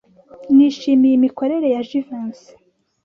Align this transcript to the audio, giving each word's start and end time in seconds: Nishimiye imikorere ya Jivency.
Nishimiye 0.55 1.13
imikorere 1.15 1.67
ya 1.73 1.81
Jivency. 1.87 2.51